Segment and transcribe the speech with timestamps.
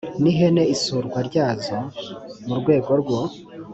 [0.21, 1.77] n ihene isurwa ryazo
[2.45, 3.19] mu rwego rwo